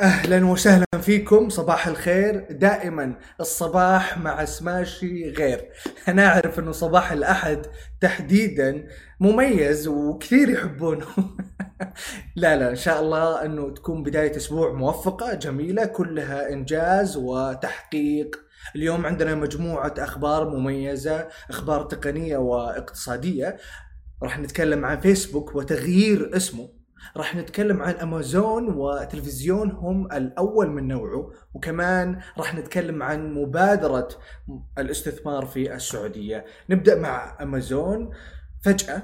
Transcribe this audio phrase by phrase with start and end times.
[0.00, 2.46] أهلا وسهلا فيكم صباح الخير.
[2.50, 5.68] دائما الصباح مع سماشي غير.
[6.08, 7.66] أنا أعرف إنه صباح الأحد
[8.00, 8.86] تحديدا
[9.20, 11.06] مميز وكثير يحبونه.
[12.36, 18.36] لا لا إن شاء الله إنه تكون بداية أسبوع موفقة جميلة كلها إنجاز وتحقيق.
[18.76, 23.56] اليوم عندنا مجموعة أخبار مميزة أخبار تقنية واقتصادية.
[24.22, 26.81] راح نتكلم عن فيسبوك وتغيير اسمه.
[27.16, 34.08] راح نتكلم عن أمازون وتلفزيونهم الأول من نوعه وكمان راح نتكلم عن مبادرة
[34.78, 36.44] الاستثمار في السعودية.
[36.70, 38.10] نبدأ مع أمازون.
[38.64, 39.02] فجأة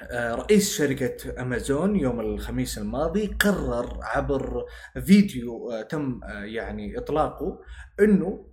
[0.00, 4.64] آه، رئيس شركة أمازون يوم الخميس الماضي قرر عبر
[5.06, 7.60] فيديو آه، تم آه، يعني إطلاقه
[8.00, 8.46] أنه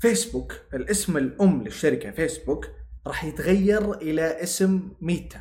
[0.00, 2.70] فيسبوك الاسم الأم للشركة فيسبوك
[3.06, 5.40] راح يتغير إلى اسم ميتا.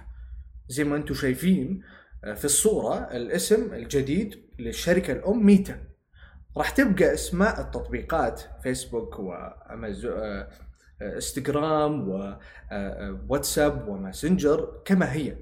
[0.68, 1.82] زي ما أنتم شايفين
[2.24, 5.84] في الصورة الاسم الجديد للشركة الأم ميتا.
[6.58, 10.44] راح تبقى أسماء التطبيقات فيسبوك وامازون
[11.02, 15.36] إنستغرام وواتساب وماسنجر كما هي.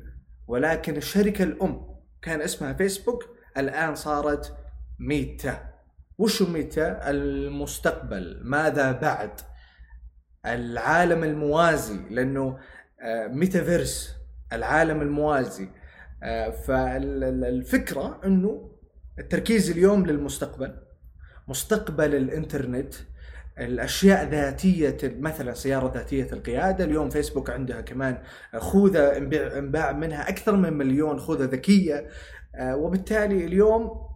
[0.47, 3.25] ولكن الشركة الأم كان اسمها فيسبوك
[3.57, 4.57] الآن صارت
[4.99, 5.73] ميتا.
[6.17, 8.39] وشو ميتا؟ المستقبل.
[8.43, 9.31] ماذا بعد؟
[10.45, 12.59] العالم الموازي لأنه
[13.27, 14.15] ميتافيرس
[14.53, 15.63] العالم الموازي.
[15.63, 15.76] آه،
[16.67, 18.71] فالفكرة إنه
[19.19, 20.75] التركيز اليوم للمستقبل
[21.47, 22.93] مستقبل الإنترنت
[23.59, 28.17] الأشياء ذاتية مثلا سيارة ذاتية القيادة اليوم فيسبوك عندها كمان
[28.57, 29.17] خوذة
[29.57, 32.07] إنباع منها أكثر من مليون خوذة ذكية
[32.55, 34.07] آه، وبالتالي اليوم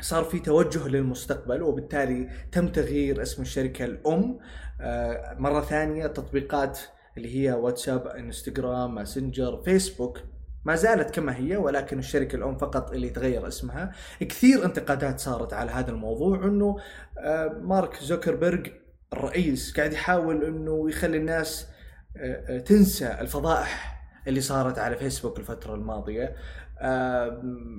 [0.00, 4.38] صار في توجه للمستقبل وبالتالي تم تغيير اسم الشركة الأم
[4.80, 6.78] آه، مرة ثانية تطبيقات
[7.16, 10.18] اللي هي واتساب إنستغرام ماسنجر فيسبوك.
[10.64, 13.92] ما زالت كما هي ولكن الشركة الأم فقط اللي تغير اسمها.
[14.20, 16.76] كثير انتقادات صارت على هذا الموضوع إنه
[17.18, 18.70] آه، مارك زوكربيرج
[19.12, 21.68] الرئيس قاعد يحاول إنه يخلي الناس
[22.16, 26.36] آه، آه، تنسى الفضائح اللي صارت على فيسبوك الفترة الماضية.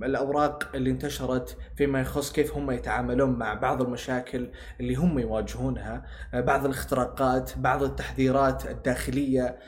[0.03, 4.49] الأوراق اللي انتشرت فيما يخص كيف هم يتعاملون مع بعض المشاكل
[4.79, 6.05] اللي هم يواجهونها.
[6.33, 9.59] بعض الاختراقات بعض التحذيرات الداخلية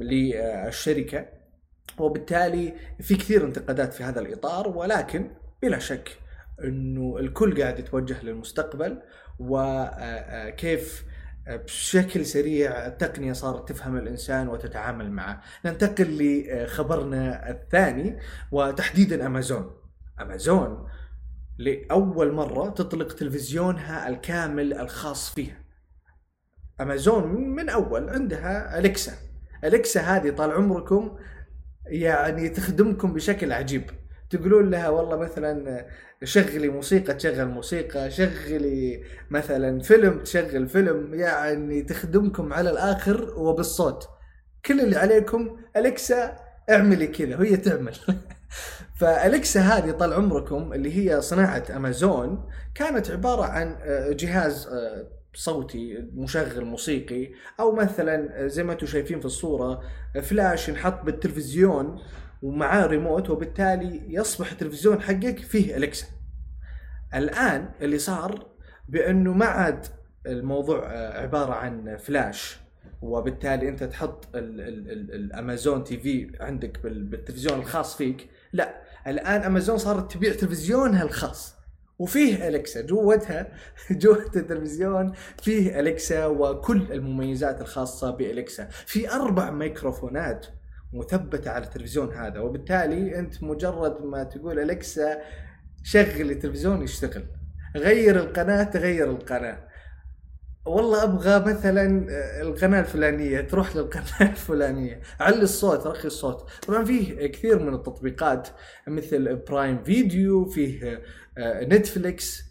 [0.00, 1.41] للشركة.
[1.98, 5.30] وبالتالي في كثير انتقادات في هذا الإطار ولكن
[5.62, 6.18] بلا شك
[6.64, 9.02] إنه الكل قاعد يتوجه للمستقبل
[9.38, 11.04] وكيف
[11.48, 15.42] بشكل سريع التقنية صارت تفهم الإنسان وتتعامل معه.
[15.64, 18.18] ننتقل لخبرنا الثاني
[18.52, 19.76] وتحديدا أمازون
[20.20, 20.88] أمازون
[21.58, 25.62] لأول مرة تطلق تلفزيونها الكامل الخاص فيها.
[26.80, 29.12] أمازون من أول عندها أليكسا.
[29.64, 31.18] أليكسا هذه طال عمركم
[31.86, 33.90] يعني تخدمكم بشكل عجيب.
[34.30, 35.86] تقولون لها والله مثلا
[36.24, 44.08] شغلي موسيقى تشغل موسيقى شغلي مثلا فيلم تشغل فيلم يعني تخدمكم على الآخر وبالصوت.
[44.66, 46.36] كل اللي عليكم أليكسا
[46.70, 47.94] اعملي كذا وهي تعمل.
[49.00, 53.76] فأليكسا هذه طال عمركم اللي هي صناعة أمازون كانت عبارة عن
[54.10, 54.68] جهاز
[55.34, 59.82] صوتي مشغل موسيقي أو مثلا زي ما أنتم شايفين في الصورة
[60.22, 62.02] فلاش ينحط بالتلفزيون
[62.42, 66.06] ومعاه ريموت وبالتالي يصبح التلفزيون حقك فيه الكسا
[67.14, 68.46] الآن اللي صار
[68.88, 69.86] بأنه ما عاد
[70.26, 70.88] الموضوع
[71.18, 72.56] عبارة عن فلاش
[73.02, 78.82] وبالتالي أنت تحط الامازون تي في عندك بالتلفزيون الخاص فيك لا.
[79.06, 81.54] الآن امازون صارت تبيع تلفزيونها الخاص.
[82.02, 82.80] وفيه أليكسا.
[82.80, 83.46] جوتها
[83.90, 88.68] جوة التلفزيون فيه أليكسا وكل المميزات الخاصة بأليكسا.
[88.86, 90.46] في أربع ميكروفونات
[90.92, 95.18] مثبتة على التلفزيون هذا وبالتالي أنت مجرد ما تقول أليكسا
[95.82, 97.24] شغل التلفزيون يشتغل.
[97.76, 99.71] غير القناة تغير القناة.
[100.66, 102.06] والله أبغى مثلا
[102.42, 105.00] القناة الفلانية تروح للقناة الفلانية.
[105.20, 106.50] علي الصوت رخي الصوت.
[106.66, 108.48] طبعا فيه كثير من التطبيقات
[108.88, 111.02] مثل برايم فيديو فيه
[111.38, 112.42] نتفليكس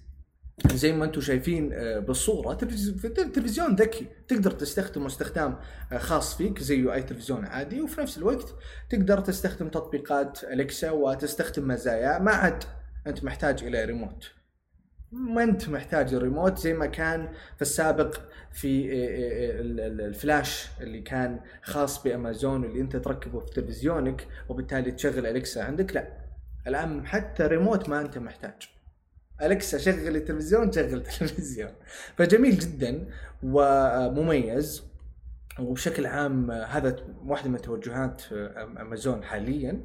[0.73, 1.69] زي ما أنتم شايفين
[1.99, 2.53] بالصورة.
[2.53, 4.07] تلفزيون ذكي.
[4.27, 5.59] تقدر تستخدمه استخدام
[5.97, 7.81] خاص فيك زي آي تلفزيون عادي.
[7.81, 8.55] وفي نفس الوقت
[8.89, 12.19] تقدر تستخدم تطبيقات اليكسا وتستخدم مزايا.
[12.19, 12.63] ما عاد
[13.07, 14.31] أنت محتاج إلى ريموت.
[15.11, 18.17] ما انت محتاج الريموت زي ما كان في السابق
[18.51, 19.61] في إيه، إيه، إيه،
[20.07, 26.07] الفلاش اللي كان خاص بأمازون اللي انت تركبه في تلفزيونك وبالتالي تشغل أليكسا عندك لا.
[26.67, 28.69] الآن حتى ريموت ما انت محتاج.
[29.41, 31.71] أليكسا شغل التلفزيون شغل التلفزيون.
[32.15, 33.05] فجميل جدا
[33.43, 34.83] ومميز.
[35.59, 38.21] وبشكل عام هذا واحدة من توجهات
[38.57, 39.83] أمازون حاليا.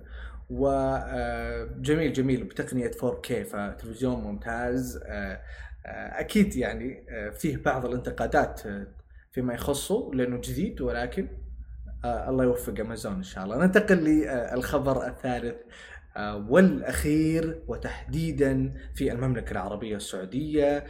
[0.50, 5.00] وجميل جميل بتقنية 4K فتلفزيون ممتاز.
[5.86, 8.60] أكيد يعني فيه بعض الانتقادات
[9.32, 11.28] فيما يخصه لأنه جديد ولكن
[12.04, 13.56] الله يوفق أمازون إن شاء الله.
[13.56, 15.56] ننتقل للخبر الثالث
[16.48, 20.84] والأخير وتحديدا في المملكة العربية السعودية.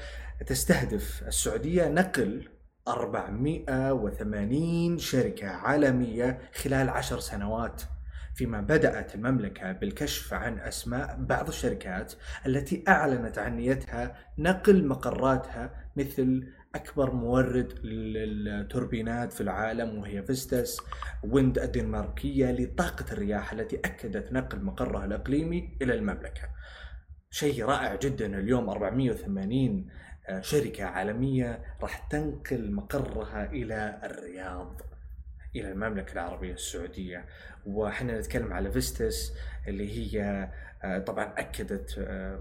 [0.47, 2.49] تستهدف السعودية نقل
[2.89, 7.83] 480 شركة عالمية خلال عشر سنوات.
[8.37, 12.13] فيما بدأت المملكة بالكشف عن أسماء بعض الشركات
[12.47, 20.81] التي أعلنت عن نيتها نقل مقراتها مثل أكبر مورد للتوربينات في العالم وهي فيستاس
[21.25, 26.49] ويند الدنماركية لطاقة الرياح التي أكدت نقل مقرها الإقليمي إلى المملكة.
[27.31, 29.87] شيء رائع جدا اليوم 480
[30.41, 34.96] شركة عالمية راح تنقل مقرها إلى الرياض.
[35.61, 37.25] إلى المملكة العربية السعودية.
[37.67, 39.33] وحنا نتكلم على فيستس
[39.69, 40.49] اللي هي
[40.85, 42.41] آه، طبعا أكدت آه،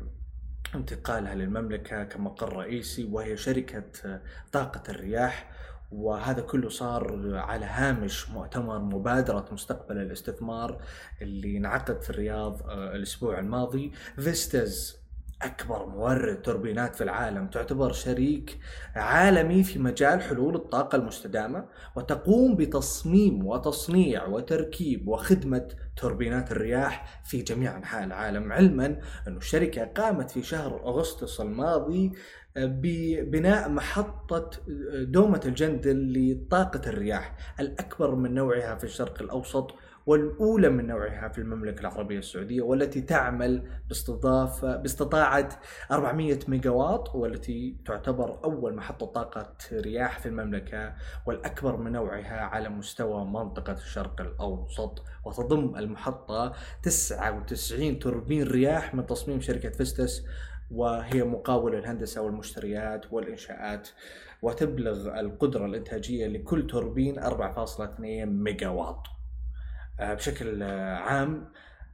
[0.76, 4.22] انتقالها للمملكة كمقر رئيسي وهي شركة آه،
[4.52, 5.52] طاقة الرياح.
[5.92, 10.82] وهذا كله صار على هامش مؤتمر مبادرة مستقبل الاستثمار
[11.22, 13.92] اللي انعقد في الرياض الأسبوع الماضي.
[14.16, 15.05] فيستس
[15.46, 18.60] أكبر مورد توربينات في العالم تعتبر شريك
[18.96, 21.66] عالمي في مجال حلول الطاقة المستدامة
[21.96, 28.52] وتقوم بتصميم وتصنيع وتركيب وخدمة توربينات الرياح في جميع أنحاء العالم.
[28.52, 28.86] علما
[29.28, 32.12] أن الشركة قامت في شهر أغسطس الماضي
[32.58, 34.50] ببناء محطة
[35.02, 41.81] دومة الجندل لطاقة الرياح الأكبر من نوعها في الشرق الأوسط والأولى من نوعها في المملكة
[41.81, 45.50] العربية السعودية والتي تعمل باستضافة باستطاعة
[45.92, 50.94] 400 ميجا واط والتي تعتبر أول محطة طاقة رياح في المملكة
[51.25, 56.54] والأكبر من نوعها على مستوى منطقة الشرق الأوسط وتضم المحطة
[56.84, 60.25] 99 توربين رياح من تصميم شركة فيستس
[60.72, 63.90] وهي مقاولة الهندسة والمشتريات والإنشاءات
[64.42, 69.15] وتبلغ القدرة الإنتاجية لكل توربين 4.2 ميجا واط آه،
[70.00, 71.52] بشكل آه، عام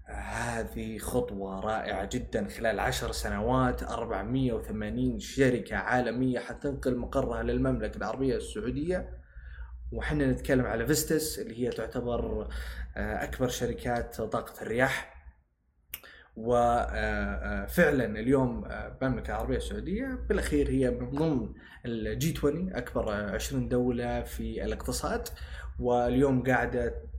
[0.10, 2.48] آه، هذه خطوة رائعة جدا.
[2.48, 9.22] خلال عشر سنوات 480 شركة عالمية حتنقل مقرها للمملكة العربية السعودية.
[9.92, 12.48] وحنا نتكلم على فيستس اللي هي تعتبر
[12.98, 15.12] أكبر شركات طاقة الرياح.
[16.36, 21.54] وفعلا اليوم المملكة العربية السعودية بالأخير هي من ضمن
[21.86, 25.28] ال G20 أكبر 20 دولة في الاقتصاد.
[25.80, 27.12] واليوم قاعدة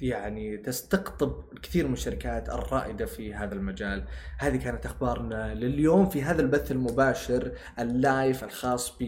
[0.00, 4.04] يعني تستقطب كثير من الشركات الرائدة في هذا المجال.
[4.38, 8.98] هذه كانت أخبارنا لليوم في هذا البث المباشر اللايف الخاص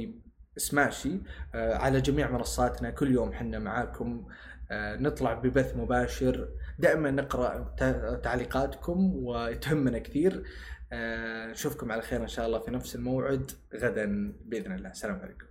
[0.56, 1.20] بسماشي
[1.54, 4.26] آه، على جميع منصاتنا كل يوم حنا معاكم.
[4.70, 6.48] آه، نطلع ببث مباشر.
[6.78, 7.74] دائما نقرأ
[8.22, 10.44] تعليقاتكم وتهمنا كثير.
[10.92, 14.90] آه، نشوفكم على خير إن شاء الله في نفس الموعد غدا بإذن الله.
[14.90, 15.49] السلام عليكم.